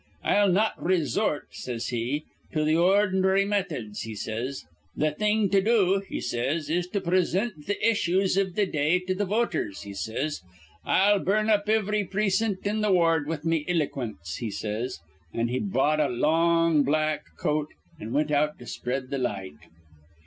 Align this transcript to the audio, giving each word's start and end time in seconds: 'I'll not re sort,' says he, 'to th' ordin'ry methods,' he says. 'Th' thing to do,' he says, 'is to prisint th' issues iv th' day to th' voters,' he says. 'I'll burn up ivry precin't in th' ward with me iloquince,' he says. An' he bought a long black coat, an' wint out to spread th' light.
'I'll 0.23 0.49
not 0.51 0.83
re 0.83 1.05
sort,' 1.05 1.53
says 1.53 1.89
he, 1.89 2.23
'to 2.53 2.65
th' 2.65 2.75
ordin'ry 2.75 3.45
methods,' 3.45 4.01
he 4.01 4.15
says. 4.15 4.65
'Th' 4.99 5.15
thing 5.15 5.47
to 5.51 5.61
do,' 5.61 6.01
he 6.09 6.19
says, 6.19 6.71
'is 6.71 6.87
to 6.87 6.99
prisint 6.99 7.67
th' 7.67 7.77
issues 7.83 8.35
iv 8.35 8.55
th' 8.55 8.71
day 8.71 8.97
to 8.97 9.13
th' 9.13 9.27
voters,' 9.27 9.83
he 9.83 9.93
says. 9.93 10.41
'I'll 10.85 11.19
burn 11.19 11.51
up 11.51 11.69
ivry 11.69 12.03
precin't 12.03 12.65
in 12.65 12.81
th' 12.81 12.91
ward 12.91 13.27
with 13.27 13.45
me 13.45 13.63
iloquince,' 13.67 14.37
he 14.39 14.49
says. 14.49 14.97
An' 15.35 15.49
he 15.49 15.59
bought 15.59 15.99
a 15.99 16.09
long 16.09 16.81
black 16.81 17.37
coat, 17.37 17.67
an' 17.99 18.11
wint 18.11 18.31
out 18.31 18.57
to 18.57 18.65
spread 18.65 19.11
th' 19.11 19.19
light. 19.19 19.53